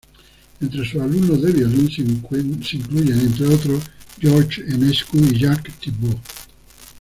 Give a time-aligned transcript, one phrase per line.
[0.63, 3.83] Entre sus alumnos de violín se incluyen, entre otros,
[4.19, 6.17] George Enescu y Jacques Thibaud.